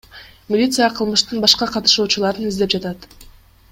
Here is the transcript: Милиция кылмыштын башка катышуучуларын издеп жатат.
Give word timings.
Милиция 0.55 0.87
кылмыштын 1.01 1.43
башка 1.45 1.69
катышуучуларын 1.77 2.53
издеп 2.53 2.77
жатат. 2.79 3.11